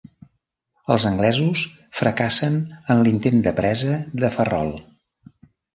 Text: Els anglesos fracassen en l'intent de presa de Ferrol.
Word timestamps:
Els 0.95 1.05
anglesos 1.09 1.63
fracassen 1.99 2.59
en 2.95 3.05
l'intent 3.09 3.47
de 3.49 3.57
presa 3.63 4.03
de 4.25 4.37
Ferrol. 4.39 4.79